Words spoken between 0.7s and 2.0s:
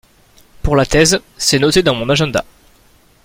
la thèse, c’est noté dans